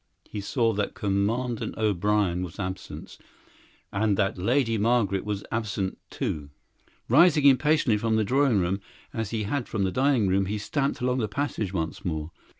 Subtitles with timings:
[0.27, 3.19] He saw that Commandant O'Brien was absent,
[3.93, 6.49] and that Lady Margaret was absent too.
[7.07, 8.81] Rising impatiently from the drawing room,
[9.13, 12.31] as he had from the dining room, he stamped along the passage once more.